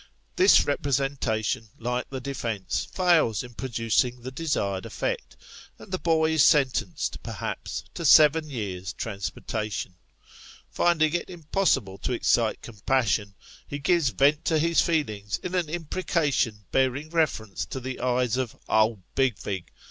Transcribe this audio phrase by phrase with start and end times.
[0.35, 5.37] This representation, like the defence, fails in producing the desired effect,
[5.77, 9.93] and the boy is sentenced, perhaps, to seven years' transportation.
[10.71, 13.35] Finding it impossible to excite compassion,
[13.67, 18.55] he gives vent to his feelings in an imprecation bearing reference to the eyes of"
[18.67, 19.69] old big vig!"